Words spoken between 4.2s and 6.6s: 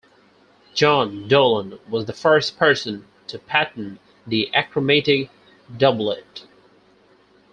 the achromatic doublet.